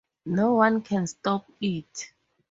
No 0.25 0.55
one 0.55 0.81
can 0.81 1.05
stop 1.05 1.45
it. 1.61 2.11